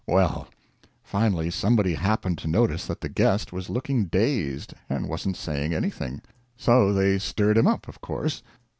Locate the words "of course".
7.87-8.41